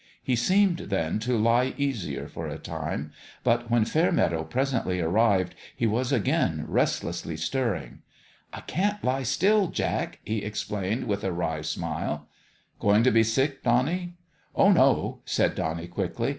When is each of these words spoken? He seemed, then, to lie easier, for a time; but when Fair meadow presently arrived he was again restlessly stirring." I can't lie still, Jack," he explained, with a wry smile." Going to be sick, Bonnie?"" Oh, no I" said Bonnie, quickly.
He 0.23 0.35
seemed, 0.35 0.79
then, 0.89 1.19
to 1.19 1.37
lie 1.37 1.75
easier, 1.77 2.27
for 2.27 2.47
a 2.47 2.57
time; 2.57 3.11
but 3.43 3.69
when 3.69 3.85
Fair 3.85 4.11
meadow 4.11 4.43
presently 4.43 4.99
arrived 4.99 5.53
he 5.75 5.85
was 5.85 6.11
again 6.11 6.65
restlessly 6.67 7.37
stirring." 7.37 8.01
I 8.51 8.61
can't 8.61 9.03
lie 9.03 9.21
still, 9.21 9.67
Jack," 9.67 10.17
he 10.23 10.39
explained, 10.39 11.03
with 11.03 11.23
a 11.23 11.31
wry 11.31 11.61
smile." 11.61 12.27
Going 12.79 13.03
to 13.03 13.11
be 13.11 13.21
sick, 13.21 13.61
Bonnie?"" 13.61 14.15
Oh, 14.55 14.71
no 14.71 15.17
I" 15.19 15.21
said 15.25 15.53
Bonnie, 15.53 15.85
quickly. 15.85 16.29